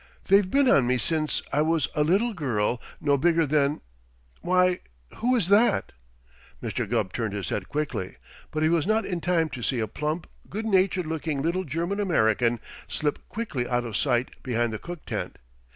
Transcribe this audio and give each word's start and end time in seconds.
They've 0.29 0.49
been 0.49 0.67
on 0.67 0.87
me 0.87 0.97
since 0.97 1.43
I 1.53 1.61
was 1.61 1.87
a 1.93 2.03
little 2.03 2.33
girl 2.33 2.81
no 2.99 3.19
bigger 3.19 3.45
than 3.45 3.81
why, 4.41 4.79
who 5.17 5.35
is 5.35 5.47
that?" 5.49 5.91
Mr. 6.59 6.89
Gubb 6.89 7.13
turned 7.13 7.33
his 7.35 7.49
head 7.49 7.69
quickly, 7.69 8.15
but 8.49 8.63
he 8.63 8.69
was 8.69 8.87
not 8.87 9.05
in 9.05 9.21
time 9.21 9.47
to 9.49 9.61
see 9.61 9.77
a 9.79 9.85
plump, 9.87 10.25
good 10.49 10.65
natured 10.65 11.05
looking 11.05 11.43
little 11.43 11.65
German 11.65 11.99
American 11.99 12.59
slip 12.87 13.19
quickly 13.29 13.69
out 13.69 13.85
of 13.85 13.95
sight 13.95 14.31
behind 14.41 14.73
the 14.73 14.79
cook 14.79 15.05
tent. 15.05 15.37